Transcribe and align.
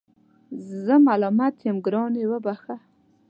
زه 0.85 0.95
ملامت 1.07 1.55
یم 1.65 1.77
ګرانې 1.85 2.23
وبخښه 2.31 2.75